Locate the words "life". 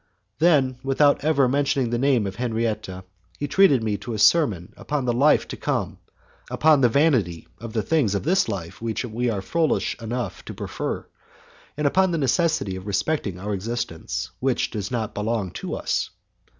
5.13-5.47, 8.49-8.81